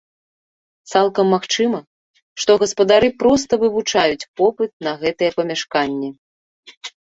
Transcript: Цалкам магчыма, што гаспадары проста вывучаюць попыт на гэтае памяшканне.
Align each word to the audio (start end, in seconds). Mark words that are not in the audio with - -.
Цалкам 0.93 1.25
магчыма, 1.33 1.81
што 2.41 2.51
гаспадары 2.65 3.09
проста 3.25 3.53
вывучаюць 3.67 4.27
попыт 4.41 4.71
на 4.89 4.99
гэтае 5.07 5.31
памяшканне. 5.41 6.09